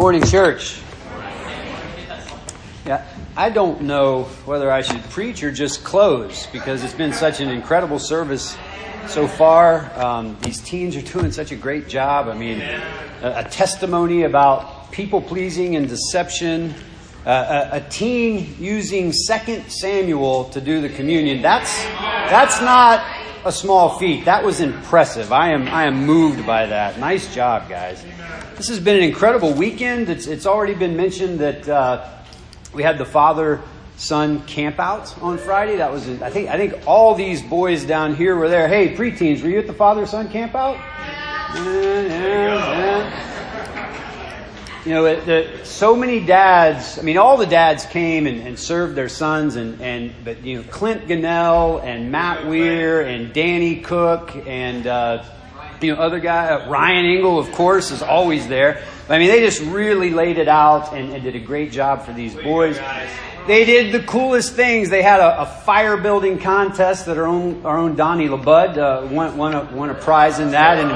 [0.00, 0.80] morning, church.
[2.86, 7.40] Yeah, I don't know whether I should preach or just close because it's been such
[7.40, 8.56] an incredible service
[9.08, 9.92] so far.
[10.00, 12.28] Um, these teens are doing such a great job.
[12.28, 16.74] I mean, a, a testimony about people pleasing and deception.
[17.26, 21.42] Uh, a, a teen using Second Samuel to do the communion.
[21.42, 21.76] That's
[22.30, 23.04] that's not
[23.44, 24.24] a small feat.
[24.24, 25.32] That was impressive.
[25.32, 26.98] I am I am moved by that.
[26.98, 28.04] Nice job, guys.
[28.56, 30.08] This has been an incredible weekend.
[30.08, 32.08] It's it's already been mentioned that uh,
[32.74, 33.62] we had the father
[33.96, 35.76] son camp out on Friday.
[35.76, 38.68] That was I think I think all these boys down here were there.
[38.68, 40.76] Hey, preteens, were you at the father son camp out?
[41.54, 43.39] Yeah, yeah, yeah.
[44.86, 46.98] You know, it, the, so many dads.
[46.98, 50.56] I mean, all the dads came and, and served their sons, and, and but you
[50.56, 55.22] know, Clint Gunnell and Matt Weir and Danny Cook and uh,
[55.82, 58.82] you know other guy uh, Ryan Engel, of course, is always there.
[59.10, 62.14] I mean, they just really laid it out and, and did a great job for
[62.14, 62.80] these boys.
[63.46, 64.88] They did the coolest things.
[64.88, 69.12] They had a, a fire building contest that our own our own Donnie LeBud uh,
[69.12, 70.90] won, won, a, won a prize in that, and.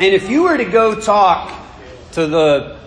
[0.00, 1.52] And if you were to go talk
[2.12, 2.78] to the,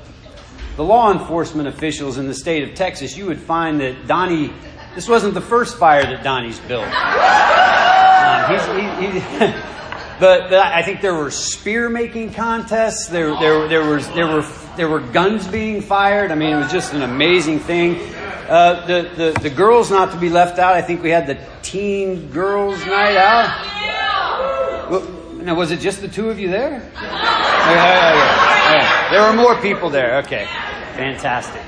[0.77, 4.53] the law enforcement officials in the state of Texas, you would find that Donnie,
[4.95, 6.87] this wasn't the first fire that Donnie's built.
[8.21, 9.19] Um, he's, he, he,
[10.19, 13.07] but, but I think there were spear making contests.
[13.07, 16.31] There, there, there, was, there, were, there were guns being fired.
[16.31, 17.95] I mean, it was just an amazing thing.
[18.47, 21.39] Uh, the, the, the girls, not to be left out, I think we had the
[21.63, 24.89] teen girls night out.
[24.91, 26.79] Well, now, was it just the two of you there?
[29.11, 30.17] There were more people there.
[30.19, 30.45] Okay,
[30.95, 31.61] fantastic.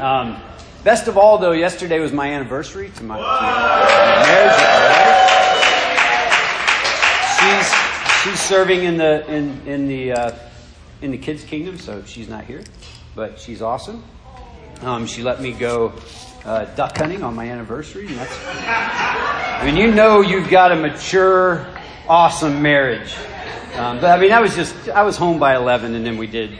[0.00, 0.40] Um,
[0.84, 4.58] best of all, though, yesterday was my anniversary to my, to my marriage.
[7.38, 7.72] She's
[8.22, 10.32] she's serving in the in in the uh,
[11.02, 12.62] in the kids' kingdom, so she's not here,
[13.14, 14.02] but she's awesome.
[14.82, 15.92] Um, she let me go
[16.44, 18.38] uh, duck hunting on my anniversary, and that's.
[18.46, 21.66] I mean, you know, you've got a mature
[22.08, 23.14] awesome marriage.
[23.74, 26.26] Um, but I mean, I was just, I was home by 11 and then we
[26.26, 26.58] did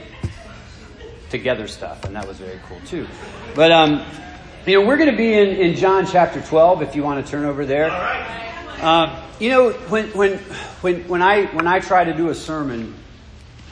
[1.31, 3.07] together stuff and that was very cool too.
[3.55, 4.05] But, um,
[4.67, 7.31] you know, we're going to be in, in John chapter 12 if you want to
[7.31, 7.91] turn over there.
[7.91, 10.39] Uh, you know, when, when,
[10.83, 12.95] when, when I, when I try to do a sermon,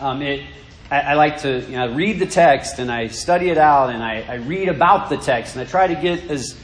[0.01, 0.45] um, it,
[0.91, 4.03] I, I, like to you know, read the text and I study it out and
[4.03, 6.57] I, I read about the text and I try to get as,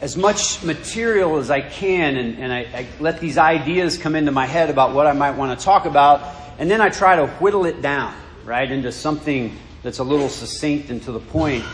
[0.00, 4.30] as much material as I can, and, and I, I, let these ideas come into
[4.30, 6.22] my head about what I might want to talk about,
[6.58, 8.14] and then I try to whittle it down,
[8.44, 11.64] right, into something that's a little succinct and to the point.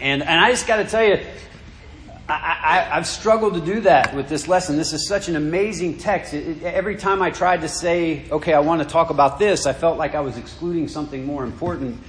[0.00, 1.18] And, and I just got to tell you,
[2.28, 4.76] I, have struggled to do that with this lesson.
[4.78, 6.32] This is such an amazing text.
[6.32, 9.66] It, it, every time I tried to say, okay, I want to talk about this,
[9.66, 12.00] I felt like I was excluding something more important.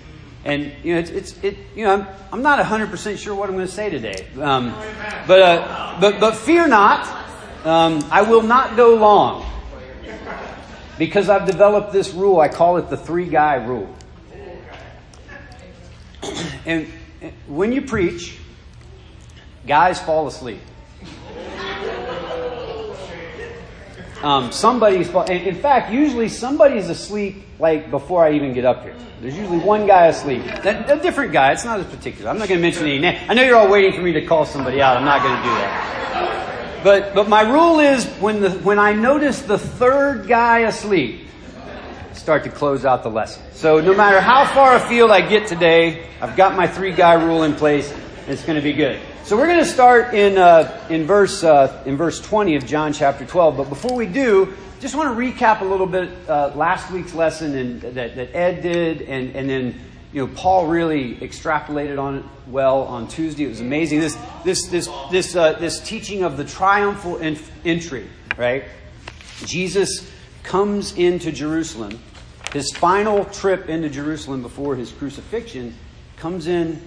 [0.45, 1.57] And you know, it's, it's it.
[1.75, 4.27] You know, I'm, I'm not 100 percent sure what I'm going to say today.
[4.39, 4.73] Um,
[5.25, 7.07] but uh, but but fear not.
[7.65, 9.49] Um, I will not go long
[10.97, 12.41] because I've developed this rule.
[12.41, 13.93] I call it the three guy rule.
[16.65, 16.87] And
[17.47, 18.37] when you preach,
[19.65, 20.59] guys fall asleep.
[24.23, 28.95] Um, somebody's in fact, usually somebody's asleep like before I even get up here.
[29.19, 30.45] There's usually one guy asleep.
[30.45, 31.51] A, different guy.
[31.51, 32.29] It's not as particular.
[32.29, 33.21] I'm not going to mention any name.
[33.29, 34.95] I know you're all waiting for me to call somebody out.
[34.95, 36.81] I'm not going to do that.
[36.83, 41.27] But, but my rule is when, the, when I notice the third guy asleep,
[42.13, 43.43] start to close out the lesson.
[43.51, 47.43] So no matter how far afield I get today, I've got my three guy rule
[47.43, 49.01] in place, and it's going to be good.
[49.25, 52.91] So we're going to start in, uh, in, verse, uh, in verse 20 of John
[52.91, 53.55] chapter 12.
[53.55, 57.55] But before we do, just want to recap a little bit uh, last week's lesson
[57.55, 59.79] and, that, that Ed did, and, and then
[60.11, 63.45] you know Paul really extrapolated on it well on Tuesday.
[63.45, 64.01] It was amazing.
[64.01, 67.17] This this this this uh, this teaching of the triumphal
[67.63, 68.65] entry, right?
[69.45, 70.11] Jesus
[70.43, 71.97] comes into Jerusalem.
[72.51, 75.75] His final trip into Jerusalem before his crucifixion
[76.17, 76.81] comes in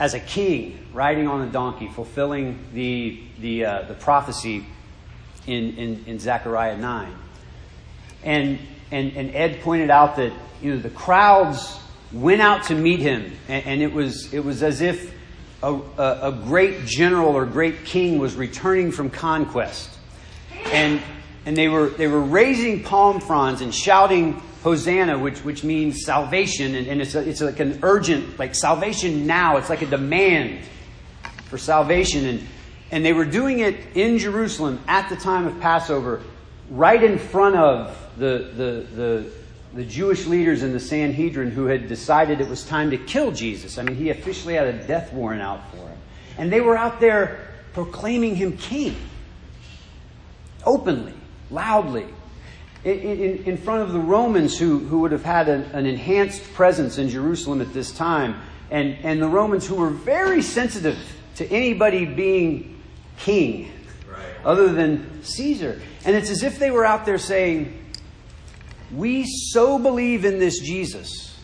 [0.00, 4.66] as a king riding on a donkey, fulfilling the the uh, the prophecy
[5.46, 7.12] in, in, in Zechariah 9.
[8.22, 8.58] And,
[8.90, 11.78] and, and Ed pointed out that you know, the crowds
[12.12, 15.14] went out to meet him, and, and it, was, it was as if
[15.62, 19.96] a, a, a great general or great king was returning from conquest.
[20.66, 21.00] And,
[21.46, 26.74] and they, were, they were raising palm fronds and shouting Hosanna, which, which means salvation,
[26.74, 29.56] and, and it's, a, it's like an urgent, like salvation now.
[29.56, 30.64] It's like a demand
[31.46, 32.26] for salvation.
[32.26, 32.46] And,
[32.90, 36.22] and they were doing it in Jerusalem at the time of Passover,
[36.70, 39.32] right in front of the, the, the,
[39.74, 43.78] the Jewish leaders in the Sanhedrin who had decided it was time to kill Jesus.
[43.78, 45.98] I mean, he officially had a death warrant out for him.
[46.36, 48.96] And they were out there proclaiming him king.
[50.66, 51.14] Openly,
[51.50, 52.06] loudly.
[52.84, 56.42] In, in, in front of the Romans who, who would have had an, an enhanced
[56.54, 58.40] presence in Jerusalem at this time.
[58.70, 60.98] And, and the Romans who were very sensitive
[61.36, 62.80] to anybody being
[63.18, 63.70] king
[64.10, 64.20] right.
[64.44, 65.80] other than Caesar.
[66.04, 67.78] And it's as if they were out there saying,
[68.92, 71.38] We so believe in this Jesus.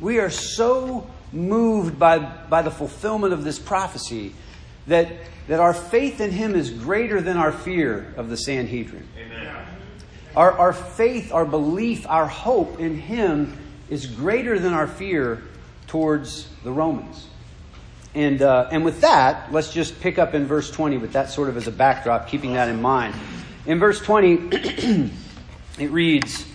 [0.00, 4.34] We are so moved by, by the fulfillment of this prophecy
[4.86, 5.08] that,
[5.48, 9.08] that our faith in him is greater than our fear of the Sanhedrin.
[9.16, 9.66] Amen.
[10.36, 13.56] Our, our faith, our belief, our hope in him
[13.88, 15.42] is greater than our fear
[15.86, 17.26] towards the Romans.
[18.14, 21.48] And, uh, and with that, let's just pick up in verse 20 with that sort
[21.48, 23.14] of as a backdrop, keeping that in mind.
[23.64, 24.48] In verse 20,
[25.78, 26.46] it reads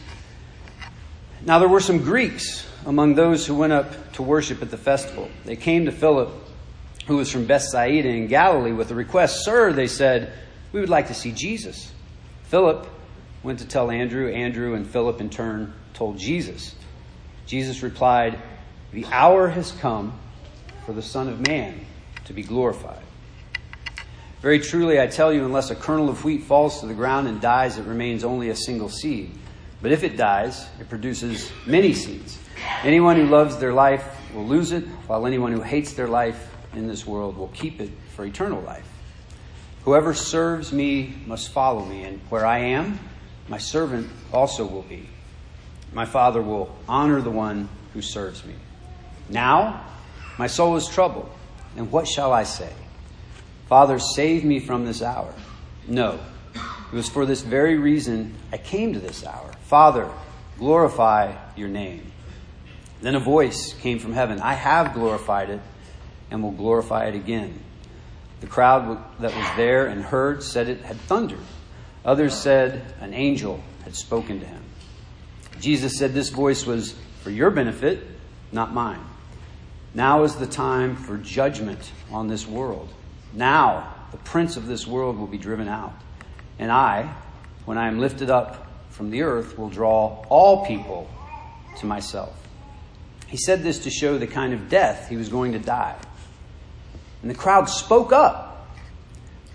[1.43, 5.29] Now there were some Greeks among those who went up to worship at the festival.
[5.45, 6.31] They came to Philip,
[7.07, 10.33] who was from Bethsaida in Galilee, with a request Sir, they said,
[10.71, 11.91] we would like to see Jesus.
[12.45, 12.87] Philip
[13.43, 14.31] went to tell Andrew.
[14.31, 16.75] Andrew and Philip, in turn, told Jesus.
[17.45, 18.39] Jesus replied,
[18.93, 20.19] The hour has come
[20.85, 21.85] for the Son of Man
[22.25, 23.03] to be glorified.
[24.41, 27.39] Very truly, I tell you, unless a kernel of wheat falls to the ground and
[27.39, 29.31] dies, it remains only a single seed.
[29.81, 32.39] But if it dies, it produces many seeds.
[32.83, 34.03] Anyone who loves their life
[34.33, 37.91] will lose it, while anyone who hates their life in this world will keep it
[38.15, 38.87] for eternal life.
[39.83, 42.99] Whoever serves me must follow me, and where I am,
[43.47, 45.07] my servant also will be.
[45.93, 48.55] My Father will honor the one who serves me.
[49.29, 49.85] Now,
[50.37, 51.29] my soul is troubled,
[51.75, 52.71] and what shall I say?
[53.67, 55.33] Father, save me from this hour.
[55.87, 56.19] No,
[56.55, 59.51] it was for this very reason I came to this hour.
[59.63, 60.09] Father,
[60.57, 62.11] glorify your name.
[63.01, 65.61] Then a voice came from heaven I have glorified it
[66.29, 67.59] and will glorify it again.
[68.41, 71.39] The crowd that was there and heard said it had thundered.
[72.03, 74.63] Others said an angel had spoken to him.
[75.59, 78.03] Jesus said this voice was for your benefit,
[78.51, 79.03] not mine.
[79.93, 82.89] Now is the time for judgment on this world.
[83.33, 85.93] Now the prince of this world will be driven out.
[86.57, 87.13] And I,
[87.65, 91.09] when I am lifted up from the earth, will draw all people
[91.77, 92.35] to myself.
[93.27, 95.95] He said this to show the kind of death he was going to die.
[97.21, 98.67] And the crowd spoke up.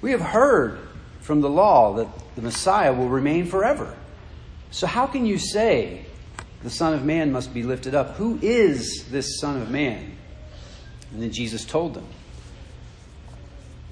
[0.01, 0.86] We have heard
[1.27, 2.07] from the law that
[2.37, 3.97] the Messiah will remain forever.
[4.71, 6.07] So how can you say
[6.63, 8.15] the Son of Man must be lifted up?
[8.15, 10.17] Who is this Son of Man?
[11.11, 12.07] And then Jesus told them,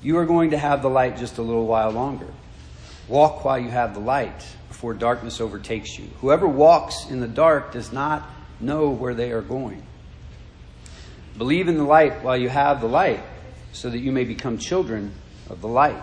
[0.01, 2.29] You are going to have the light just a little while longer.
[3.09, 6.09] Walk while you have the light before darkness overtakes you.
[6.21, 8.31] Whoever walks in the dark does not
[8.61, 9.85] know where they are going.
[11.37, 13.25] Believe in the light while you have the light,
[13.73, 15.13] so that you may become children
[15.51, 16.01] of the light.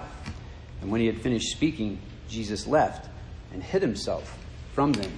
[0.81, 3.09] And when he had finished speaking, Jesus left
[3.53, 4.37] and hid himself
[4.73, 5.11] from them.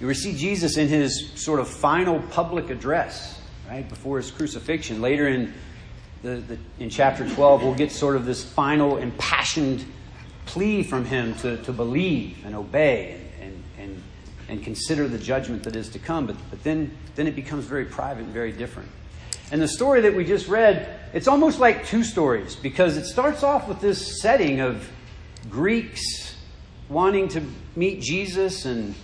[0.00, 5.00] You see Jesus in his sort of final public address, right, before his crucifixion.
[5.00, 5.54] Later in,
[6.22, 9.84] the, the, in chapter 12, we'll get sort of this final impassioned
[10.46, 13.24] plea from him to, to believe and obey
[14.48, 16.26] and consider the judgment that is to come.
[16.26, 18.88] But, but then, then it becomes very private and very different.
[19.50, 23.42] And the story that we just read, it's almost like two stories because it starts
[23.42, 24.88] off with this setting of
[25.50, 26.36] Greeks
[26.88, 27.42] wanting to
[27.76, 28.94] meet Jesus, and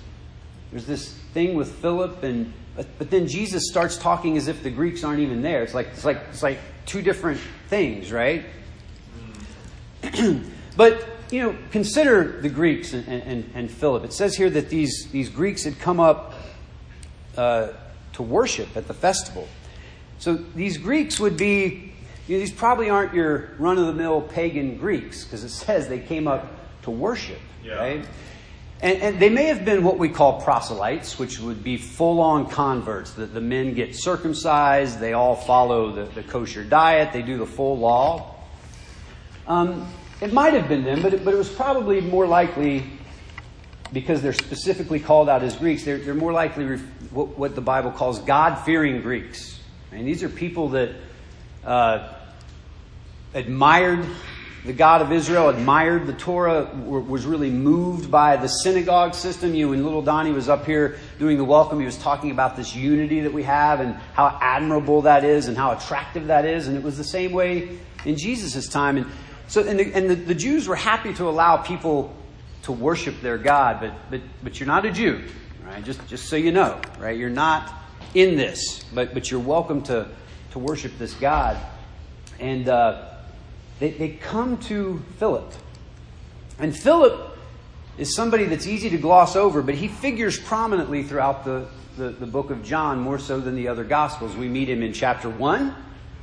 [0.71, 4.71] there's this thing with Philip, and but, but then Jesus starts talking as if the
[4.71, 5.63] Greeks aren't even there.
[5.63, 8.45] It's like it's like it's like two different things, right?
[10.77, 14.05] but you know, consider the Greeks and, and, and Philip.
[14.05, 16.35] It says here that these, these Greeks had come up
[17.37, 17.69] uh,
[18.15, 19.49] to worship at the festival.
[20.21, 21.93] So these Greeks would be,
[22.29, 25.89] you know, these probably aren't your run of the mill pagan Greeks, because it says
[25.89, 26.47] they came up
[26.83, 27.75] to worship, yeah.
[27.75, 28.07] right?
[28.83, 32.49] And, and, they may have been what we call proselytes, which would be full on
[32.49, 33.13] converts.
[33.13, 37.47] The, the men get circumcised, they all follow the, the kosher diet, they do the
[37.47, 38.37] full law.
[39.47, 39.87] Um,
[40.21, 42.85] it might have been them, but it, but it was probably more likely
[43.93, 45.85] because they're specifically called out as Greeks.
[45.85, 49.60] They're, they're more likely ref, what, what, the Bible calls God fearing Greeks.
[49.93, 50.95] And these are people that
[51.65, 52.13] uh,
[53.35, 54.07] admired
[54.65, 59.55] the God of Israel, admired the Torah, was really moved by the synagogue system.
[59.55, 62.77] You when little Donnie was up here doing the welcome, he was talking about this
[62.77, 66.69] unity that we have and how admirable that is and how attractive that is.
[66.69, 68.99] And it was the same way in Jesus' time.
[68.99, 69.07] And
[69.49, 72.15] so, and, the, and the, the Jews were happy to allow people
[72.65, 75.23] to worship their God, but, but, but you're not a Jew?
[75.65, 75.83] Right?
[75.83, 77.17] Just, just so you know, right?
[77.17, 77.73] You're not
[78.15, 80.09] in this, but, but you're welcome to,
[80.53, 81.57] to worship this God.
[82.39, 83.11] And uh,
[83.79, 85.53] they, they come to Philip.
[86.59, 87.39] And Philip
[87.99, 92.27] is somebody that's easy to gloss over, but he figures prominently throughout the, the, the,
[92.27, 94.37] book of John more so than the other Gospels.
[94.37, 95.75] We meet him in chapter 1,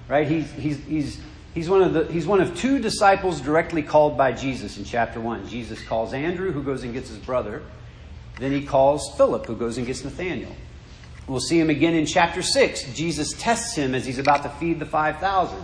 [0.08, 0.27] right?
[0.27, 1.20] He's, he's, he's,
[1.53, 5.20] he's, one of the, he's one of two disciples directly called by Jesus in chapter
[5.20, 5.48] 1.
[5.48, 7.63] Jesus calls Andrew, who goes and gets his brother.
[8.39, 10.56] Then he calls Philip, who goes and gets Nathanael.
[11.27, 12.93] We'll see him again in chapter 6.
[12.93, 15.60] Jesus tests him as he's about to feed the 5,000.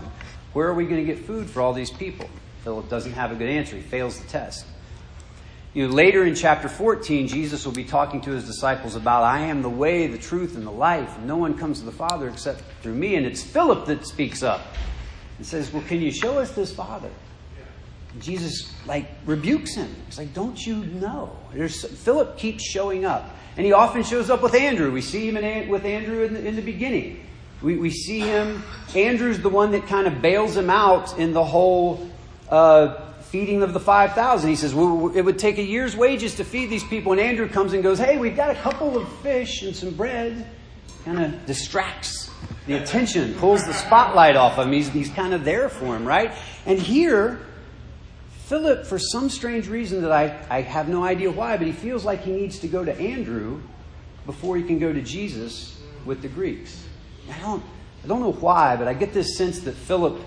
[0.51, 2.29] Where are we going to get food for all these people?
[2.63, 3.77] Philip doesn't have a good answer.
[3.77, 4.65] He fails the test.
[5.73, 9.39] You know, later in chapter 14, Jesus will be talking to his disciples about, I
[9.45, 11.17] am the way, the truth, and the life.
[11.19, 13.15] No one comes to the Father except through me.
[13.15, 14.61] And it's Philip that speaks up
[15.37, 17.09] and says, Well, can you show us this Father?
[18.19, 19.95] Jesus, like, rebukes him.
[20.05, 21.35] He's like, Don't you know?
[21.53, 23.35] There's, Philip keeps showing up.
[23.55, 24.91] And he often shows up with Andrew.
[24.91, 27.25] We see him in, with Andrew in the, in the beginning.
[27.61, 28.63] We, we see him,
[28.95, 32.09] Andrew's the one that kind of bails him out in the whole
[32.49, 34.49] uh, feeding of the 5,000.
[34.49, 37.13] He says, well, it would take a year's wages to feed these people.
[37.13, 40.45] And Andrew comes and goes, hey, we've got a couple of fish and some bread.
[41.05, 42.23] Kind of distracts
[42.65, 44.71] the attention, pulls the spotlight off him.
[44.71, 46.33] He's, he's kind of there for him, right?
[46.65, 47.39] And here,
[48.45, 52.03] Philip, for some strange reason that I, I have no idea why, but he feels
[52.03, 53.61] like he needs to go to Andrew
[54.25, 56.85] before he can go to Jesus with the Greeks.
[57.31, 57.63] I don't,
[58.03, 60.19] I don't know why, but I get this sense that Philip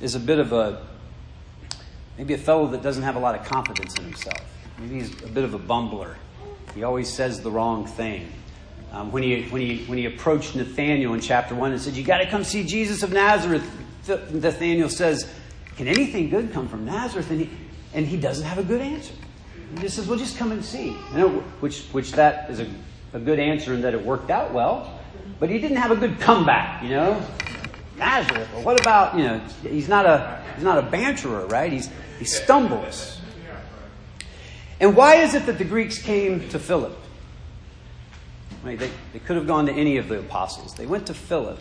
[0.00, 0.86] is a bit of a
[2.20, 4.42] Maybe a fellow that doesn't have a lot of confidence in himself.
[4.78, 6.16] Maybe he's a bit of a bumbler.
[6.74, 8.30] He always says the wrong thing.
[8.92, 12.04] Um, when, he, when, he, when he approached Nathanael in chapter 1 and said, You
[12.04, 13.64] got to come see Jesus of Nazareth,
[14.06, 15.32] Nathanael says,
[15.80, 17.30] Can anything good come from Nazareth?
[17.30, 17.50] And he,
[17.94, 19.14] and he doesn't have a good answer.
[19.76, 20.88] He just says, Well, just come and see.
[20.88, 21.28] You know,
[21.60, 22.70] which, which that is a,
[23.14, 25.00] a good answer in that it worked out well.
[25.38, 27.26] But he didn't have a good comeback, you know?
[27.96, 28.46] Nazareth.
[28.62, 31.72] What about, you know, he's not a, he's not a banterer, right?
[31.72, 33.18] He's, he stumbles.
[34.80, 36.94] And why is it that the Greeks came to Philip?
[38.62, 40.74] Right, they, they could have gone to any of the apostles.
[40.74, 41.58] They went to Philip.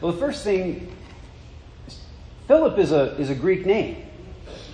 [0.00, 0.96] Well, the first thing,
[2.46, 4.04] Philip is a, is a Greek name.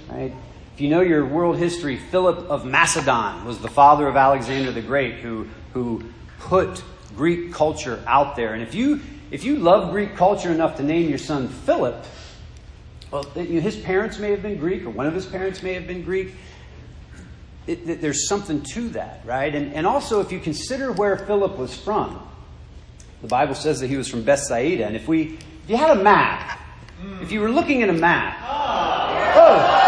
[0.08, 0.32] Right?
[0.74, 4.82] If you know your world history, Philip of Macedon was the father of Alexander the
[4.82, 6.04] Great who, who
[6.38, 6.82] put
[7.16, 8.54] Greek culture out there.
[8.54, 9.00] And if you,
[9.30, 12.04] if you love Greek culture enough to name your son Philip,
[13.10, 16.02] well, his parents may have been Greek, or one of his parents may have been
[16.02, 16.32] Greek.
[17.66, 19.52] It, it, there's something to that, right?
[19.52, 22.26] And, and also, if you consider where Philip was from,
[23.20, 24.86] the Bible says that he was from Bethsaida.
[24.86, 26.58] And if we, if you had a map,
[27.20, 28.36] if you were looking at a map,
[29.36, 29.80] oh.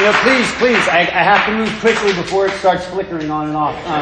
[0.00, 3.48] You know, please, please, I, I, have to move quickly before it starts flickering on
[3.48, 3.76] and off.
[3.86, 4.00] Um,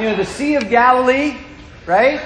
[0.00, 1.36] you know, the Sea of Galilee,
[1.84, 2.20] right?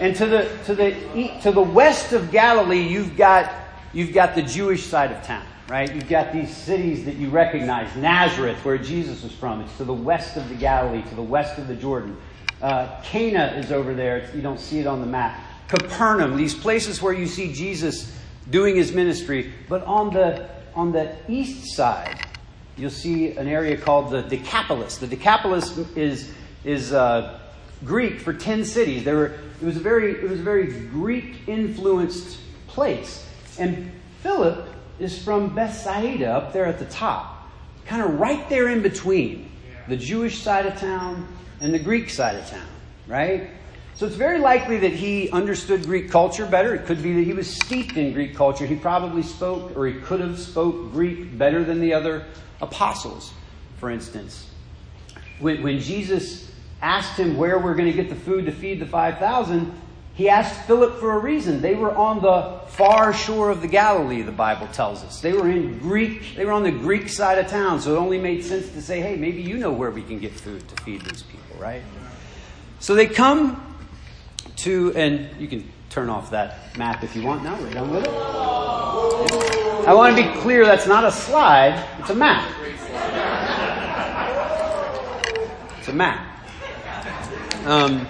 [0.00, 3.50] And to the to the to the west of Galilee, you've got
[3.94, 5.92] you've got the Jewish side of town, right?
[5.94, 7.94] You've got these cities that you recognize.
[7.96, 11.58] Nazareth, where Jesus was from, it's to the west of the Galilee, to the west
[11.58, 12.16] of the Jordan.
[12.60, 14.30] Uh, Cana is over there.
[14.34, 15.40] You don't see it on the map.
[15.68, 18.16] Capernaum, these places where you see Jesus
[18.50, 19.52] doing his ministry.
[19.68, 22.18] But on the on the east side,
[22.76, 24.98] you'll see an area called the Decapolis.
[24.98, 26.32] The Decapolis is
[26.64, 27.40] is uh,
[27.84, 29.04] Greek for ten cities.
[29.04, 33.26] There were, it was a very it was a very Greek influenced place.
[33.58, 33.90] And
[34.22, 37.48] Philip is from Bethsaida up there at the top,
[37.86, 39.50] kind of right there in between
[39.88, 41.28] the Jewish side of town
[41.60, 42.68] and the Greek side of town,
[43.06, 43.50] right?
[43.96, 46.74] So it's very likely that he understood Greek culture better.
[46.74, 48.66] It could be that he was steeped in Greek culture.
[48.66, 52.24] He probably spoke, or he could have spoke Greek better than the other
[52.60, 53.32] apostles,
[53.78, 54.50] for instance.
[55.38, 56.50] When, when Jesus
[56.82, 59.72] asked him where we're going to get the food to feed the 5,000,
[60.14, 61.60] he asked Philip for a reason.
[61.60, 65.20] They were on the far shore of the Galilee, the Bible tells us.
[65.20, 68.18] They were in Greek, they were on the Greek side of town, so it only
[68.18, 71.02] made sense to say, hey, maybe you know where we can get food to feed
[71.02, 71.82] these people, right?
[72.78, 73.76] So they come
[74.56, 77.60] to, and you can turn off that map if you want now.
[77.60, 78.10] We're done with it.
[78.10, 82.50] I want to be clear that's not a slide, it's a map.
[85.78, 86.30] It's a map.
[87.66, 88.06] Um,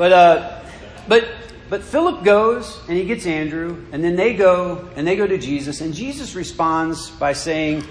[0.00, 0.62] but uh,
[1.08, 1.28] but
[1.68, 5.36] but Philip goes and he gets Andrew, and then they go and they go to
[5.36, 7.84] Jesus, and Jesus responds by saying,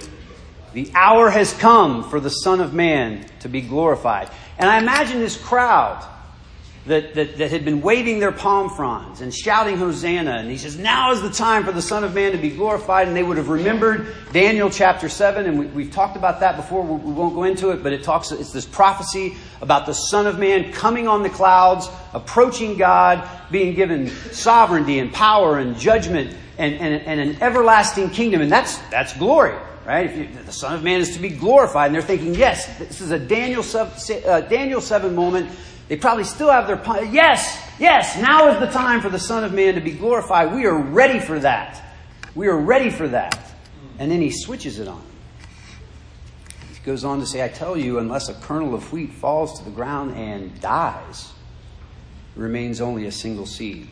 [0.74, 5.20] "The hour has come for the Son of Man to be glorified." And I imagine
[5.20, 6.04] this crowd
[6.90, 10.32] that, that, that had been waving their palm fronds and shouting Hosanna.
[10.32, 13.08] And he says, Now is the time for the Son of Man to be glorified.
[13.08, 15.46] And they would have remembered Daniel chapter 7.
[15.46, 16.82] And we, have talked about that before.
[16.82, 20.26] We, we won't go into it, but it talks, it's this prophecy about the Son
[20.26, 26.36] of Man coming on the clouds, approaching God, being given sovereignty and power and judgment
[26.58, 28.42] and, and, and an everlasting kingdom.
[28.42, 29.56] And that's, that's glory
[29.86, 30.16] right?
[30.16, 33.10] You, the Son of Man is to be glorified, and they're thinking, yes, this is
[33.10, 35.50] a Daniel 7, uh, Daniel 7 moment.
[35.90, 39.54] They probably still have their, yes, yes, now is the time for the Son of
[39.54, 40.54] Man to be glorified.
[40.54, 41.84] We are ready for that.
[42.36, 43.54] We are ready for that.
[43.98, 45.04] And then he switches it on.
[46.72, 49.66] He goes on to say, I tell you, unless a kernel of wheat falls to
[49.66, 51.34] the ground and dies,
[52.36, 53.90] remains only a single seed.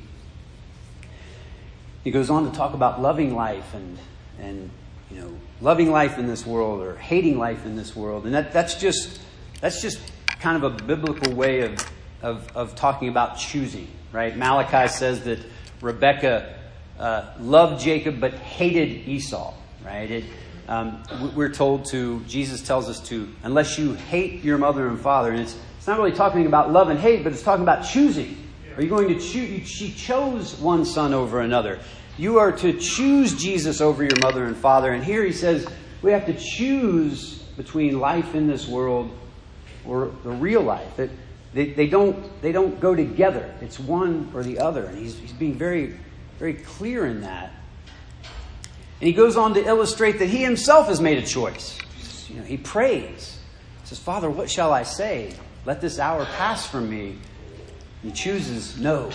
[2.04, 3.98] He goes on to talk about loving life and,
[4.40, 4.70] and
[5.10, 8.26] you know, loving life in this world or hating life in this world.
[8.26, 9.20] And that, that's just
[9.60, 10.00] that's just
[10.40, 11.92] kind of a biblical way of,
[12.22, 14.36] of, of talking about choosing, right?
[14.36, 15.40] Malachi says that
[15.82, 16.58] Rebecca
[17.00, 19.54] uh, loved Jacob but hated Esau,
[19.86, 20.10] right?
[20.10, 20.26] It,
[20.68, 21.02] um,
[21.36, 25.40] we're told to, Jesus tells us to, unless you hate your mother and father, and
[25.40, 28.38] it's, it's not really talking about love and hate, but it's talking about choosing.
[28.76, 29.68] Are you going to choose?
[29.68, 31.80] She chose one son over another.
[32.18, 34.92] You are to choose Jesus over your mother and father.
[34.92, 35.68] And here he says
[36.02, 39.10] we have to choose between life in this world
[39.88, 40.96] or the real life.
[40.98, 41.10] That
[41.54, 43.54] they, they, don't, they don't go together.
[43.62, 44.86] It's one or the other.
[44.86, 45.98] And he's, he's being very,
[46.40, 47.52] very clear in that.
[49.00, 51.78] And he goes on to illustrate that he himself has made a choice.
[52.30, 53.40] You know, he prays.
[53.82, 55.34] He says, Father, what shall I say?
[55.66, 57.18] Let this hour pass from me.
[58.04, 59.12] He chooses, no.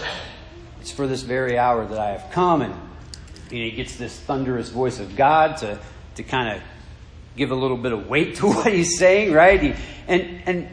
[0.80, 2.62] It's for this very hour that I have come.
[2.62, 2.74] And
[3.50, 5.78] he gets this thunderous voice of God to,
[6.16, 6.62] to kind of
[7.36, 9.60] give a little bit of weight to what he's saying, right?
[9.60, 9.74] He,
[10.08, 10.68] and, and,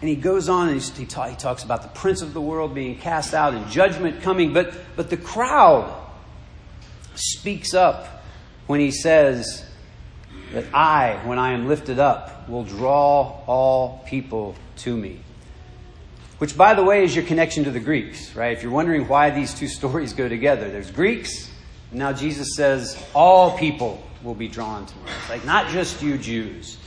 [0.00, 2.98] and he goes on and he, he talks about the prince of the world being
[2.98, 4.52] cast out and judgment coming.
[4.52, 5.94] But, but the crowd
[7.14, 8.24] speaks up
[8.66, 9.64] when he says
[10.52, 15.20] that I, when I am lifted up, will draw all people to me.
[16.38, 18.52] Which, by the way, is your connection to the Greeks, right?
[18.52, 21.50] If you're wondering why these two stories go together, there's Greeks
[21.94, 25.02] now Jesus says, all people will be drawn to me.
[25.20, 26.78] It's like not just you Jews,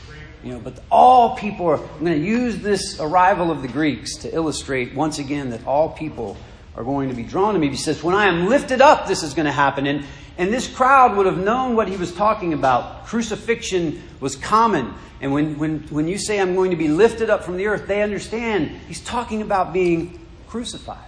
[0.43, 1.77] you know, but all people are.
[1.77, 5.89] I'm going to use this arrival of the Greeks to illustrate once again that all
[5.89, 6.35] people
[6.75, 7.69] are going to be drawn to me.
[7.69, 9.87] He says, when I am lifted up, this is going to happen.
[9.87, 10.05] And,
[10.37, 13.05] and this crowd would have known what he was talking about.
[13.05, 14.93] Crucifixion was common.
[15.21, 17.87] And when, when, when you say I'm going to be lifted up from the earth,
[17.87, 20.99] they understand he's talking about being crucified.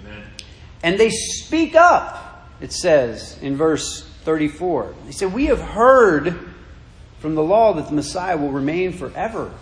[0.00, 0.22] Amen.
[0.84, 2.24] And they speak up
[2.60, 4.94] it says in verse 34.
[5.06, 6.36] They said, We have heard
[7.20, 9.52] from the law that the Messiah will remain forever.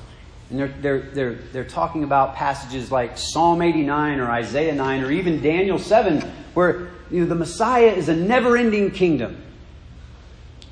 [0.50, 5.10] And they're, they're, they're, they're talking about passages like Psalm 89 or Isaiah 9 or
[5.10, 6.20] even Daniel 7,
[6.54, 9.42] where you know, the Messiah is a never ending kingdom.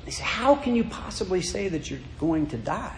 [0.05, 2.97] They say, How can you possibly say that you're going to die?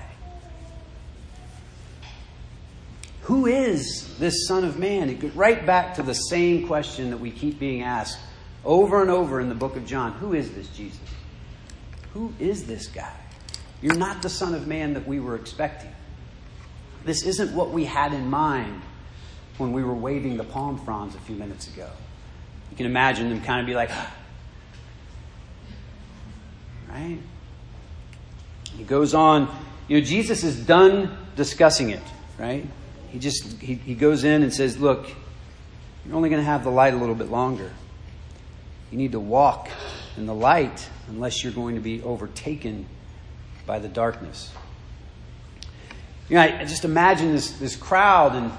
[3.24, 5.10] Who is this Son of Man?
[5.10, 8.20] It goes right back to the same question that we keep being asked
[8.65, 10.13] over and over in the book of John.
[10.13, 10.99] Who is this Jesus?
[12.13, 13.13] Who is this guy?
[13.82, 15.91] You're not the Son of Man that we were expecting.
[17.04, 18.82] This isn't what we had in mind
[19.58, 21.89] when we were waving the palm fronds a few minutes ago.
[22.71, 23.89] You can imagine them kind of be like,
[26.89, 27.19] right?
[28.78, 29.54] He goes on,
[29.88, 32.02] you know, Jesus is done discussing it,
[32.39, 32.65] right?
[33.10, 35.08] He just, he, he goes in and says, look,
[36.06, 37.71] you're only going to have the light a little bit longer.
[38.94, 39.70] You need to walk
[40.18, 42.86] in the light unless you're going to be overtaken
[43.66, 44.52] by the darkness.
[46.30, 48.52] You know, I just imagine this, this crowd, and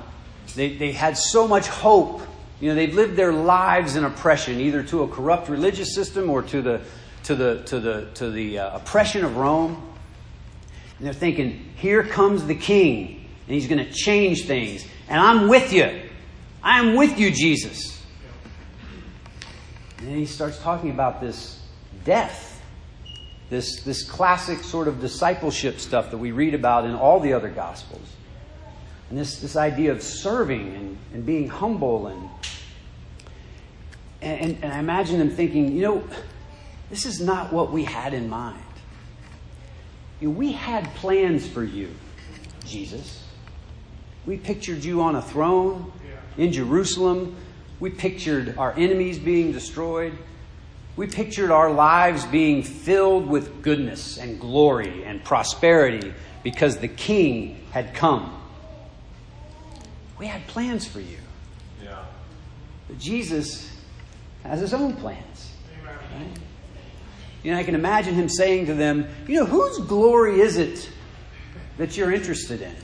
[0.57, 2.21] they, they had so much hope.
[2.61, 6.43] You know, they've lived their lives in oppression, either to a corrupt religious system or
[6.43, 6.81] to the,
[7.23, 9.81] to the, to the, to the uh, oppression of Rome.
[10.99, 14.85] And they're thinking, here comes the king, and he's going to change things.
[15.09, 16.03] And I'm with you.
[16.61, 17.94] I am with you, Jesus.
[20.05, 21.59] And then he starts talking about this
[22.05, 22.63] death,
[23.49, 27.49] this, this classic sort of discipleship stuff that we read about in all the other
[27.49, 28.07] Gospels.
[29.09, 32.09] And this, this idea of serving and, and being humble.
[32.09, 32.29] And,
[34.21, 36.05] and, and I imagine them thinking, you know,
[36.91, 38.63] this is not what we had in mind.
[40.21, 41.89] You know, we had plans for you,
[42.67, 43.25] Jesus.
[44.27, 45.91] We pictured you on a throne
[46.37, 47.37] in Jerusalem
[47.81, 50.17] we pictured our enemies being destroyed.
[50.97, 57.67] We pictured our lives being filled with goodness and glory and prosperity because the King
[57.73, 58.41] had come.
[60.19, 61.19] We had plans for you.
[61.83, 62.05] Yeah.
[62.87, 63.71] But Jesus
[64.45, 65.53] has his own plans.
[65.85, 66.29] Right?
[67.43, 70.89] You know, I can imagine him saying to them, You know, whose glory is it
[71.77, 72.75] that you're interested in?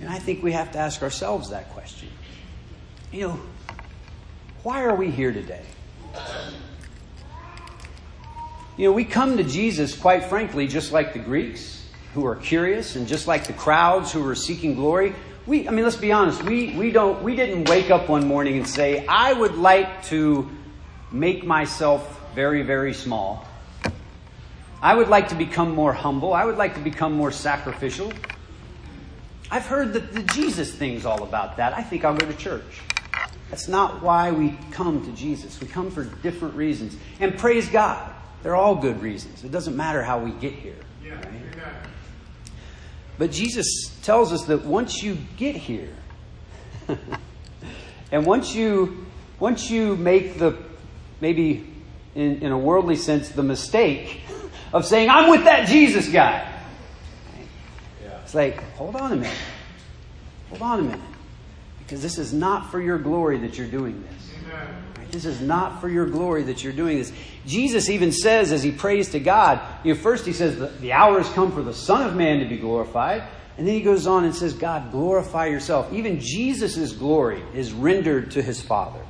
[0.00, 2.08] And I think we have to ask ourselves that question.
[3.10, 3.40] You know,
[4.62, 5.62] why are we here today?
[8.76, 12.96] You know, we come to Jesus, quite frankly, just like the Greeks who are curious
[12.96, 15.14] and just like the crowds who are seeking glory.
[15.46, 18.58] We, I mean, let's be honest, we, we, don't, we didn't wake up one morning
[18.58, 20.48] and say, I would like to
[21.10, 23.48] make myself very, very small.
[24.82, 26.34] I would like to become more humble.
[26.34, 28.12] I would like to become more sacrificial.
[29.50, 31.76] I've heard that the Jesus thing's all about that.
[31.76, 32.82] I think I'll go to church.
[33.50, 35.60] That's not why we come to Jesus.
[35.60, 36.96] We come for different reasons.
[37.20, 38.12] And praise God.
[38.42, 39.42] They're all good reasons.
[39.44, 40.76] It doesn't matter how we get here.
[41.56, 41.72] Right?
[43.16, 45.92] But Jesus tells us that once you get here,
[48.12, 49.06] and once you
[49.40, 50.56] once you make the
[51.20, 51.66] maybe
[52.14, 54.20] in, in a worldly sense the mistake
[54.72, 56.54] of saying, I'm with that Jesus guy.
[58.22, 59.38] It's like, hold on a minute.
[60.50, 61.07] Hold on a minute.
[61.88, 64.30] Because this is not for your glory that you're doing this.
[64.98, 65.10] Right?
[65.10, 67.10] This is not for your glory that you're doing this.
[67.46, 70.92] Jesus even says, as he prays to God, you know, first he says, the, the
[70.92, 73.22] hour has come for the Son of Man to be glorified.
[73.56, 75.90] And then he goes on and says, God, glorify yourself.
[75.90, 79.00] Even Jesus' glory is rendered to his Father.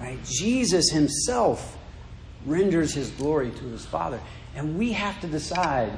[0.00, 0.18] Right?
[0.24, 1.78] Jesus himself
[2.44, 4.20] renders his glory to his Father.
[4.56, 5.96] And we have to decide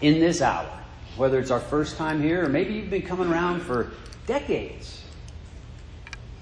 [0.00, 0.70] in this hour,
[1.16, 3.90] whether it's our first time here or maybe you've been coming around for
[4.28, 5.02] decades.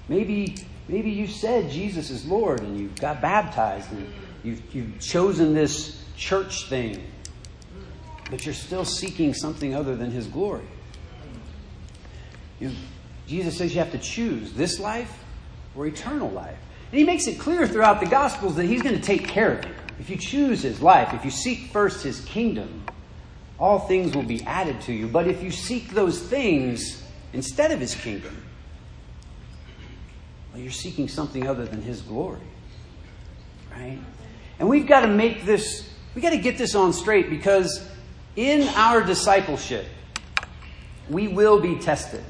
[0.07, 0.55] Maybe,
[0.87, 4.11] maybe you said Jesus is Lord and you got baptized and
[4.43, 7.03] you've, you've chosen this church thing,
[8.29, 10.67] but you're still seeking something other than His glory.
[12.59, 12.71] You
[13.27, 15.11] Jesus says you have to choose this life
[15.75, 16.57] or eternal life.
[16.91, 19.65] And He makes it clear throughout the Gospels that He's going to take care of
[19.65, 19.71] you.
[19.99, 22.83] If you choose His life, if you seek first His kingdom,
[23.59, 25.07] all things will be added to you.
[25.07, 28.44] But if you seek those things instead of His kingdom,
[30.55, 32.39] well, you're seeking something other than His glory.
[33.71, 33.99] Right?
[34.57, 37.85] And we've got to make this, we've got to get this on straight because
[38.37, 39.85] in our discipleship,
[41.09, 42.23] we will be tested.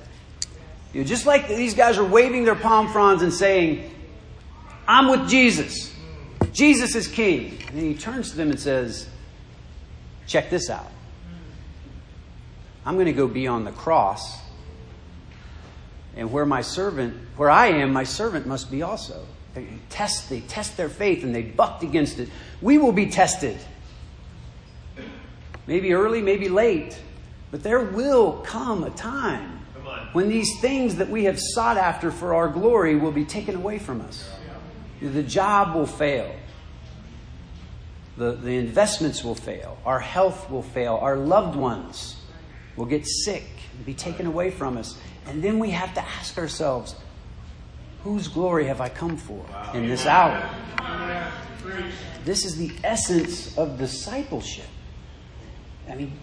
[0.92, 3.92] You know, just like these guys are waving their palm fronds and saying,
[4.88, 5.94] I'm with Jesus.
[6.52, 7.60] Jesus is king.
[7.68, 9.08] And he turns to them and says,
[10.26, 10.92] Check this out.
[12.88, 14.40] I'm going to go be on the cross.
[16.16, 19.26] And where my servant, where I am, my servant must be also.
[19.54, 22.30] They test, they test their faith and they bucked against it.
[22.62, 23.58] We will be tested.
[25.68, 27.00] Maybe early, maybe late.
[27.52, 29.66] But there will come a time
[30.14, 33.80] when these things that we have sought after for our glory will be taken away
[33.80, 34.30] from us.
[35.02, 36.34] The job will fail.
[38.18, 39.78] The, the investments will fail.
[39.86, 40.96] Our health will fail.
[40.96, 42.16] Our loved ones
[42.76, 44.98] will get sick and be taken away from us.
[45.28, 46.96] And then we have to ask ourselves,
[48.04, 50.48] whose glory have I come for in this hour?
[52.24, 54.68] This is the essence of discipleship.
[55.90, 56.20] I mean,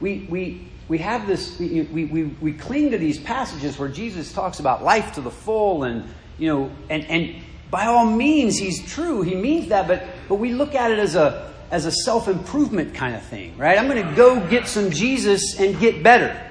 [0.00, 4.32] we, we, we have this, we, we, we, we cling to these passages where Jesus
[4.32, 8.84] talks about life to the full and, you know, and, and by all means, he's
[8.90, 9.22] true.
[9.22, 12.94] He means that, but, but we look at it as a, as a self improvement
[12.94, 13.78] kind of thing, right?
[13.78, 16.47] I'm going to go get some Jesus and get better.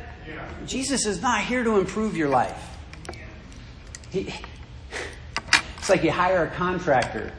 [0.67, 2.77] Jesus is not here to improve your life.
[4.09, 4.33] He,
[5.77, 7.31] it's like you hire a contractor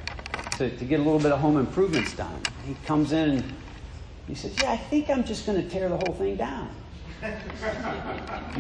[0.57, 2.41] to, to get a little bit of home improvements done.
[2.67, 3.55] He comes in and
[4.27, 6.71] he says, Yeah, I think I'm just going to tear the whole thing down.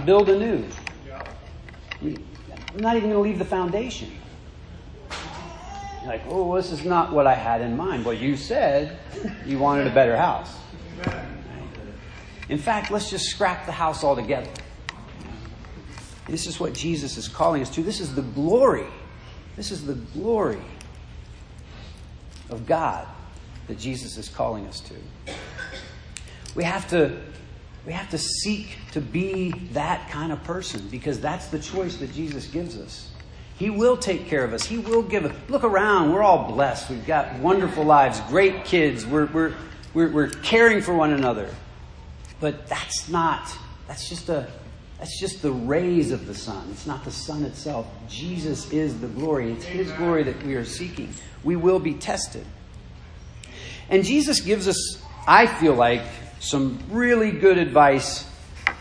[0.05, 0.65] Build anew.
[2.03, 4.13] I'm not even going to leave the foundation.
[6.03, 8.05] You're like, oh, this is not what I had in mind.
[8.05, 8.99] Well, you said
[9.45, 10.57] you wanted a better house.
[12.49, 14.51] In fact, let's just scrap the house altogether.
[16.27, 17.83] This is what Jesus is calling us to.
[17.83, 18.87] This is the glory.
[19.57, 20.63] This is the glory
[22.51, 23.07] of God
[23.67, 24.95] that Jesus is calling us to.
[26.55, 27.19] We have to
[27.87, 32.13] we have to seek to be that kind of person because that's the choice that
[32.13, 33.11] Jesus gives us.
[33.59, 34.65] He will take care of us.
[34.65, 35.35] He will give us.
[35.49, 36.13] Look around.
[36.13, 36.91] We're all blessed.
[36.91, 39.07] We've got wonderful lives, great kids.
[39.07, 39.55] We're, we're,
[39.95, 41.49] we're, we're caring for one another.
[42.41, 43.51] But that's not,
[43.87, 44.49] that's just a,
[44.99, 46.69] that's just the rays of the sun.
[46.73, 47.87] It's not the sun itself.
[48.09, 49.53] Jesus is the glory.
[49.53, 51.13] It's His glory that we are seeking.
[51.45, 52.45] We will be tested.
[53.89, 56.03] And Jesus gives us, I feel like,
[56.41, 58.29] some really good advice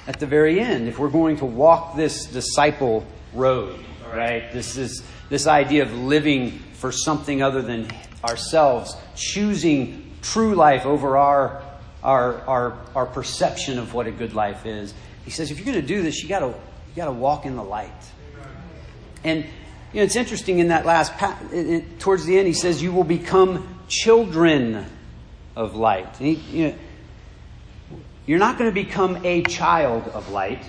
[0.08, 3.80] at the very end if we're going to walk this disciple road,
[4.12, 4.52] right?
[4.52, 7.90] This is this idea of living for something other than
[8.24, 11.62] ourselves, choosing true life over our
[12.04, 14.94] our our, our perception of what a good life is.
[15.26, 17.46] He says, if you're going to do this, you got to you got to walk
[17.46, 17.92] in the light.
[19.24, 19.44] And
[19.94, 21.14] you know, it's interesting in that last
[22.00, 24.86] towards the end, he says, "You will become children
[25.56, 26.76] of light." He, you know,
[28.26, 30.64] you're not going to become a child of light.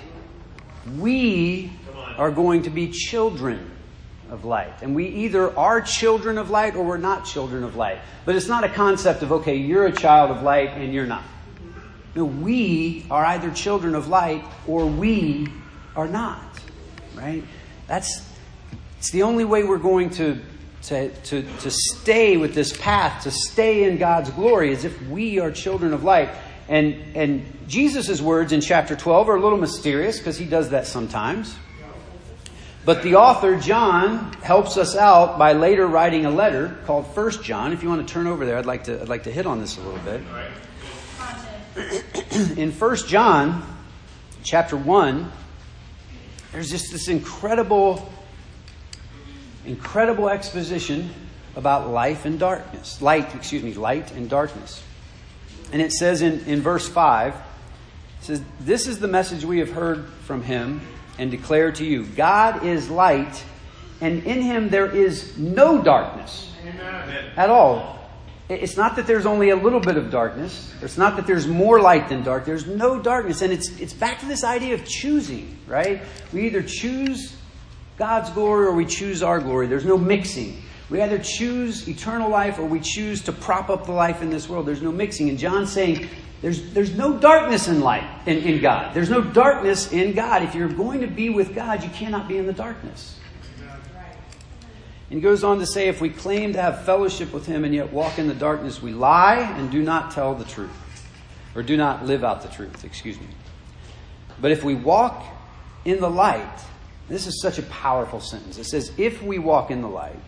[0.97, 1.73] We
[2.17, 3.78] are going to be children
[4.31, 4.83] of light.
[4.83, 7.99] And we either are children of light or we're not children of light.
[8.25, 11.25] But it's not a concept of, okay, you're a child of light and you're not.
[12.15, 15.49] No, we are either children of light or we
[15.95, 16.43] are not.
[17.15, 17.45] Right?
[17.87, 18.29] That's
[18.99, 20.41] it's the only way we're going to,
[20.83, 25.39] to, to, to stay with this path, to stay in God's glory, is if we
[25.39, 26.31] are children of light.
[26.69, 30.87] And, and Jesus' words in chapter 12 are a little mysterious because he does that
[30.87, 31.55] sometimes.
[32.89, 37.75] But the author, John, helps us out by later writing a letter called First John.
[37.75, 39.61] If you want to turn over there, I'd like to, I'd like to hit on
[39.61, 40.01] this a little
[41.77, 42.57] bit.
[42.59, 43.63] In First John,
[44.43, 45.31] chapter 1,
[46.53, 48.11] there's just this incredible
[49.67, 51.11] incredible exposition
[51.57, 53.03] about life and darkness.
[53.03, 54.83] Light, excuse me, light and darkness.
[55.73, 57.41] And it says in, in verse 5, it
[58.23, 60.81] says, This is the message we have heard from him
[61.19, 63.45] and declare to you God is light,
[64.01, 67.33] and in him there is no darkness Amen.
[67.37, 67.99] at all.
[68.49, 70.73] It's not that there's only a little bit of darkness.
[70.81, 72.47] It's not that there's more light than dark.
[72.47, 73.43] There's no darkness.
[73.43, 76.01] And it's, it's back to this idea of choosing, right?
[76.33, 77.37] We either choose
[77.99, 79.67] God's glory or we choose our glory.
[79.67, 80.63] There's no mixing.
[80.91, 84.49] We either choose eternal life or we choose to prop up the life in this
[84.49, 84.67] world.
[84.67, 85.29] There's no mixing.
[85.29, 86.09] And John's saying
[86.41, 88.95] there's, there's no darkness in light in, in God.
[88.95, 90.43] There's no darkness in God.
[90.43, 93.19] If you're going to be with God, you cannot be in the darkness.
[95.11, 97.75] And he goes on to say, if we claim to have fellowship with him and
[97.75, 100.71] yet walk in the darkness, we lie and do not tell the truth.
[101.55, 103.27] Or do not live out the truth, excuse me.
[104.41, 105.25] But if we walk
[105.85, 106.61] in the light,
[107.09, 108.59] this is such a powerful sentence.
[108.59, 110.21] It says, If we walk in the light,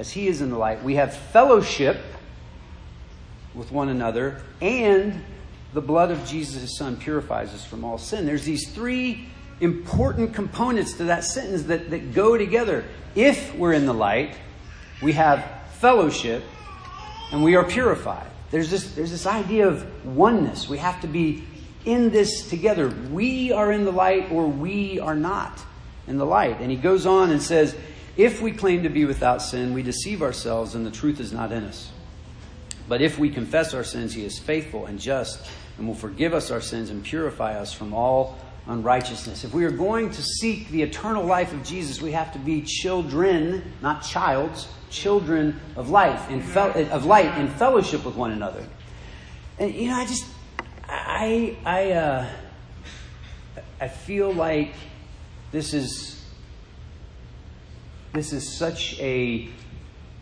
[0.00, 1.98] as he is in the light, we have fellowship
[3.54, 5.22] with one another, and
[5.74, 8.24] the blood of Jesus, his son, purifies us from all sin.
[8.24, 9.28] There's these three
[9.60, 12.86] important components to that sentence that, that go together.
[13.14, 14.34] If we're in the light,
[15.02, 16.44] we have fellowship
[17.30, 18.26] and we are purified.
[18.50, 20.66] There's this, there's this idea of oneness.
[20.66, 21.44] We have to be
[21.84, 22.88] in this together.
[22.88, 25.60] We are in the light or we are not
[26.06, 26.58] in the light.
[26.60, 27.76] And he goes on and says,
[28.16, 31.52] If we claim to be without sin, we deceive ourselves and the truth is not
[31.52, 31.90] in us.
[32.88, 35.46] But if we confess our sins, he is faithful and just
[35.78, 39.44] and will forgive us our sins and purify us from all unrighteousness.
[39.44, 42.62] If we are going to seek the eternal life of Jesus, we have to be
[42.62, 48.66] children, not childs, children of life fe- of light in fellowship with one another.
[49.58, 50.26] And you know, I just
[50.88, 52.28] I I uh,
[53.80, 54.74] I feel like
[55.52, 56.19] this is
[58.12, 59.48] this is such a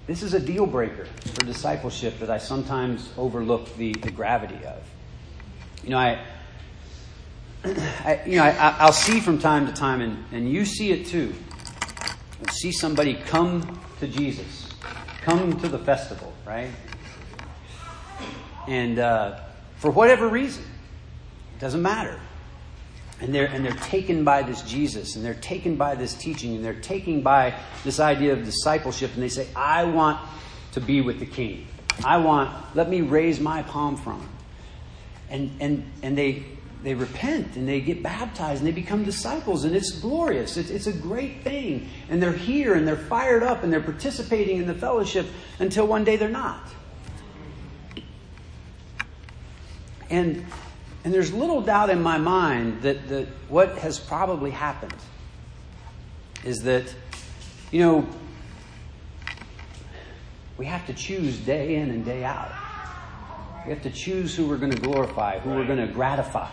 [0.07, 4.83] this is a deal breaker for discipleship that I sometimes overlook the, the gravity of.
[5.85, 6.19] You know, I,
[7.65, 11.07] I you know, I, will see from time to time, and, and you see it
[11.07, 11.35] too.
[12.41, 14.71] You see somebody come to Jesus,
[15.21, 16.71] come to the festival, right?
[18.67, 19.41] And uh,
[19.77, 20.65] for whatever reason,
[21.55, 22.19] it doesn't matter
[23.21, 26.65] and they're and they're taken by this Jesus and they're taken by this teaching and
[26.65, 27.55] they're taken by
[27.85, 30.21] this idea of discipleship and they say I want
[30.73, 31.67] to be with the king.
[32.05, 34.29] I want let me raise my palm from him.
[35.31, 36.45] And and and they
[36.83, 40.57] they repent and they get baptized and they become disciples and it's glorious.
[40.57, 41.89] It's, it's a great thing.
[42.09, 45.27] And they're here and they're fired up and they're participating in the fellowship
[45.59, 46.63] until one day they're not.
[50.09, 50.47] And
[51.09, 54.95] and there's little doubt in my mind that, that what has probably happened
[56.45, 56.95] is that,
[57.73, 58.07] you know,
[60.59, 62.53] we have to choose day in and day out.
[63.65, 66.51] We have to choose who we're going to glorify, who we're going to gratify.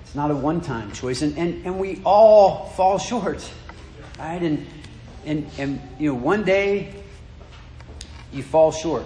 [0.00, 1.20] It's not a one time choice.
[1.20, 3.46] And, and, and we all fall short.
[4.18, 4.40] Right?
[4.40, 4.66] And,
[5.26, 6.94] and, and, you know, one day
[8.32, 9.04] you fall short.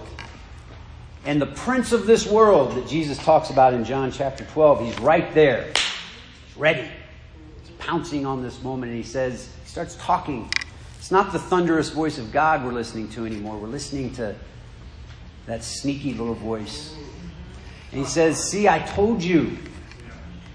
[1.24, 4.98] And the prince of this world that Jesus talks about in John chapter 12, he's
[5.00, 5.64] right there.
[5.64, 6.88] He's ready.
[7.62, 10.50] He's pouncing on this moment and he says, he starts talking.
[10.98, 13.56] It's not the thunderous voice of God we're listening to anymore.
[13.58, 14.34] We're listening to
[15.46, 16.94] that sneaky little voice.
[17.90, 19.56] And he says, See, I told you.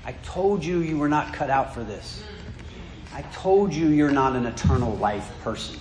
[0.06, 2.23] I told you you were not cut out for this.
[3.13, 5.80] I told you you're not an eternal life person.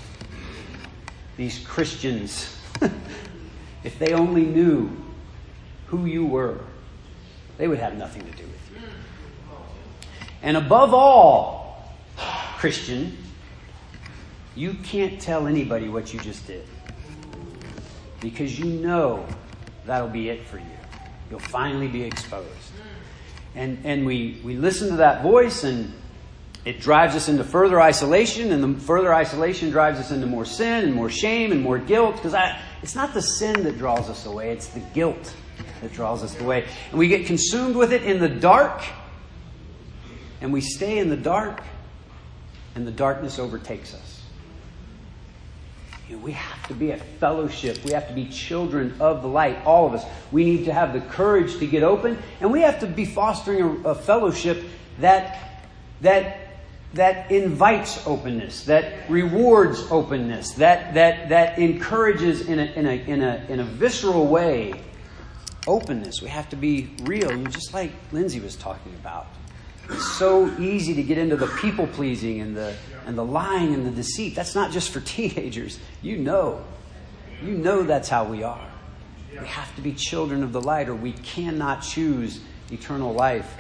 [1.37, 2.57] These Christians,
[3.85, 4.91] if they only knew
[5.87, 6.59] who you were,
[7.59, 8.89] they would have nothing to do with you.
[10.43, 11.93] And above all,
[12.57, 13.17] Christian,
[14.55, 16.67] you can't tell anybody what you just did.
[18.21, 19.27] Because you know
[19.85, 20.65] that'll be it for you.
[21.31, 22.49] You'll finally be exposed.
[23.55, 25.93] And, and we, we listen to that voice, and
[26.65, 30.85] it drives us into further isolation, and the further isolation drives us into more sin
[30.85, 32.17] and more shame and more guilt.
[32.17, 32.35] Because
[32.83, 35.35] it's not the sin that draws us away, it's the guilt
[35.81, 36.67] that draws us away.
[36.91, 38.83] And we get consumed with it in the dark,
[40.41, 41.63] and we stay in the dark,
[42.75, 44.23] and the darkness overtakes us.
[46.21, 47.83] We have to be a fellowship.
[47.85, 50.05] We have to be children of the light, all of us.
[50.31, 53.63] We need to have the courage to get open, and we have to be fostering
[53.63, 54.63] a, a fellowship
[54.99, 55.63] that,
[56.03, 56.42] that,
[56.95, 63.23] that invites openness, that rewards openness, that, that, that encourages in a, in, a, in,
[63.23, 64.75] a, in a visceral way
[65.67, 66.21] openness.
[66.21, 69.27] We have to be real, just like Lindsay was talking about.
[69.89, 72.75] It's so easy to get into the people pleasing and the,
[73.07, 74.35] and the lying and the deceit.
[74.35, 75.79] That's not just for teenagers.
[76.03, 76.65] You know.
[77.43, 78.69] You know that's how we are.
[79.33, 83.53] We have to be children of the light, or we cannot choose eternal life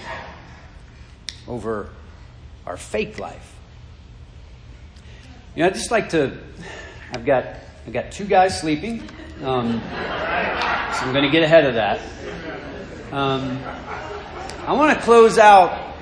[1.48, 1.90] over
[2.66, 3.54] our fake life.
[5.54, 6.38] You know, I just like to.
[7.12, 7.44] I've got
[7.86, 9.02] I've got two guys sleeping,
[9.42, 12.00] um, so I'm going to get ahead of that.
[13.12, 13.62] Um,
[14.66, 15.92] I want to close out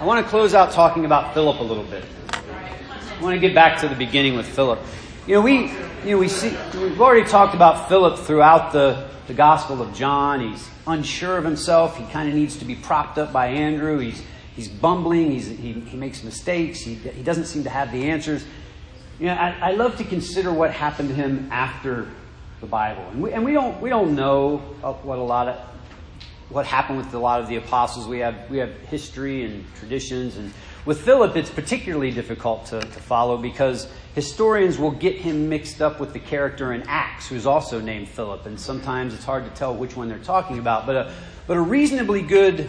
[0.00, 2.04] I want to close out talking about Philip a little bit.
[2.30, 4.78] I want to get back to the beginning with Philip.
[5.26, 5.72] You know, we,
[6.04, 10.52] you know, we see, we've already talked about Philip throughout the, the Gospel of John.
[10.52, 11.96] He's unsure of himself.
[11.96, 13.98] He kind of needs to be propped up by Andrew.
[13.98, 14.22] He's,
[14.58, 15.30] he's bumbling.
[15.30, 16.80] He's, he, he makes mistakes.
[16.80, 18.44] He, he doesn't seem to have the answers.
[19.20, 22.08] You know, I, I love to consider what happened to him after
[22.60, 23.06] the Bible.
[23.12, 25.60] And we, and we don't, we don't know uh, what a lot of,
[26.48, 28.08] what happened with a lot of the apostles.
[28.08, 30.36] We have, we have history and traditions.
[30.36, 30.52] And
[30.84, 36.00] with Philip, it's particularly difficult to, to follow because historians will get him mixed up
[36.00, 38.44] with the character in Acts, who's also named Philip.
[38.46, 40.84] And sometimes it's hard to tell which one they're talking about.
[40.84, 41.12] But a,
[41.46, 42.68] but a reasonably good,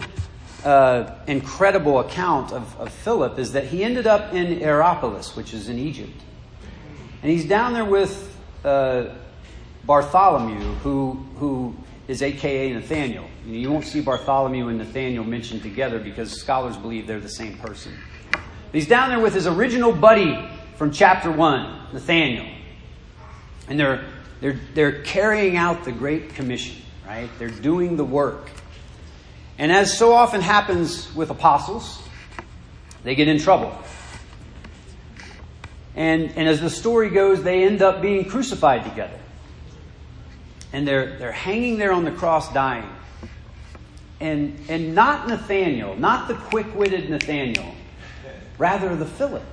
[0.65, 5.69] uh, incredible account of, of Philip is that he ended up in Hierapolis, which is
[5.69, 6.21] in Egypt.
[7.21, 9.07] And he's down there with uh,
[9.85, 11.75] Bartholomew, who, who
[12.07, 13.25] is AKA Nathaniel.
[13.45, 17.29] You, know, you won't see Bartholomew and Nathaniel mentioned together because scholars believe they're the
[17.29, 17.93] same person.
[18.71, 20.37] He's down there with his original buddy
[20.75, 22.45] from chapter 1, Nathaniel.
[23.67, 24.05] And they're,
[24.41, 27.29] they're, they're carrying out the Great Commission, right?
[27.37, 28.49] They're doing the work.
[29.59, 32.01] And as so often happens with apostles,
[33.03, 33.77] they get in trouble.
[35.95, 39.19] And, and as the story goes, they end up being crucified together
[40.71, 42.87] and they're, they're hanging there on the cross dying.
[44.19, 47.73] And, and not Nathaniel, not the quick witted Nathaniel,
[48.57, 49.43] rather the Philip.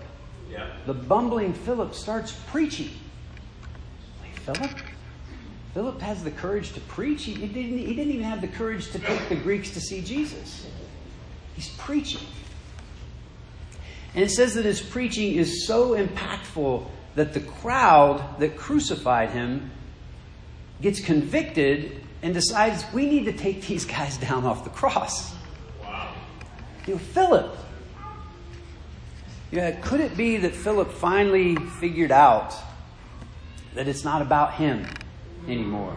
[0.51, 0.71] Yeah.
[0.87, 2.91] The bumbling Philip starts preaching.
[4.45, 4.71] Philip?
[5.77, 7.25] Philip has the courage to preach.
[7.25, 10.01] He, he, didn't, he didn't even have the courage to take the Greeks to see
[10.01, 10.67] Jesus.
[11.55, 12.27] He's preaching.
[14.15, 19.71] And it says that his preaching is so impactful that the crowd that crucified him
[20.81, 25.35] gets convicted and decides we need to take these guys down off the cross.
[25.83, 26.11] Wow.
[26.87, 27.55] You know, Philip.
[29.51, 32.55] Yeah, could it be that Philip finally figured out
[33.75, 34.87] that it's not about him
[35.49, 35.97] anymore?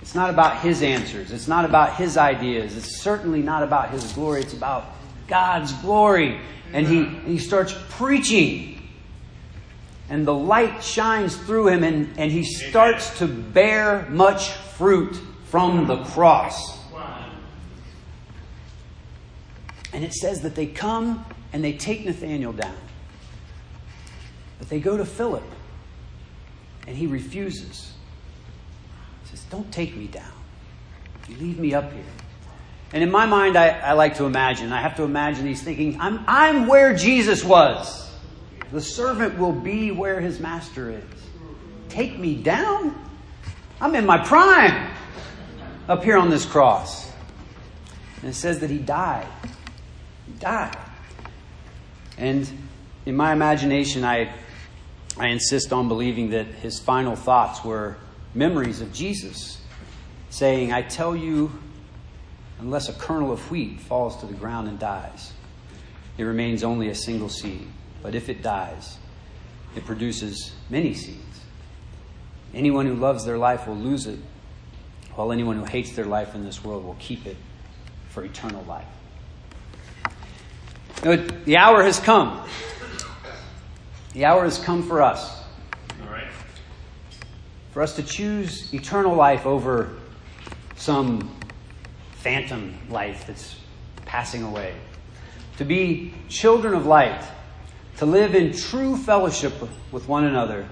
[0.00, 1.32] It's not about his answers.
[1.32, 2.76] It's not about his ideas.
[2.76, 4.42] It's certainly not about his glory.
[4.42, 4.84] It's about
[5.26, 6.40] God's glory.
[6.72, 8.76] And he, he starts preaching
[10.08, 15.86] and the light shines through him, and, and he starts to bear much fruit from
[15.86, 16.76] the cross.
[19.92, 22.76] And it says that they come and they take Nathanael down.
[24.58, 25.44] But they go to Philip,
[26.86, 27.92] and he refuses.
[29.36, 30.32] Says, Don't take me down.
[31.28, 32.04] You leave me up here.
[32.92, 36.00] And in my mind, I, I like to imagine, I have to imagine he's thinking,
[36.00, 38.10] I'm, I'm where Jesus was.
[38.72, 41.04] The servant will be where his master is.
[41.88, 42.94] Take me down?
[43.80, 44.90] I'm in my prime
[45.88, 47.10] up here on this cross.
[48.20, 49.28] And it says that he died.
[50.26, 50.78] He died.
[52.16, 52.48] And
[53.04, 54.32] in my imagination, I,
[55.18, 57.98] I insist on believing that his final thoughts were
[58.34, 59.60] memories of Jesus
[60.30, 61.52] saying, I tell you,
[62.58, 65.32] unless a kernel of wheat falls to the ground and dies,
[66.18, 67.66] it remains only a single seed.
[68.02, 68.98] but if it dies,
[69.74, 71.40] it produces many seeds.
[72.54, 74.18] Anyone who loves their life will lose it,
[75.14, 77.36] while anyone who hates their life in this world will keep it
[78.10, 78.86] for eternal life.
[81.02, 82.46] The hour has come.
[84.12, 85.35] The hour has come for us.
[87.76, 89.90] For us to choose eternal life over
[90.76, 91.30] some
[92.12, 93.54] phantom life that's
[94.06, 94.74] passing away.
[95.58, 97.22] To be children of light.
[97.98, 99.52] To live in true fellowship
[99.92, 100.66] with one another,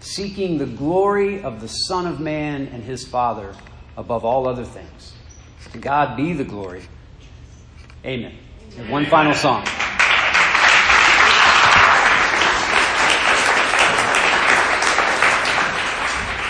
[0.00, 3.54] seeking the glory of the Son of Man and his Father
[3.96, 5.12] above all other things.
[5.70, 6.82] To God be the glory.
[8.04, 8.34] Amen.
[8.76, 9.64] And one final song.